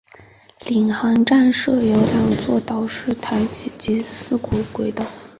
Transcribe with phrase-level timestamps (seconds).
[0.65, 5.05] 领航站设有两座岛式月台及四股轨道。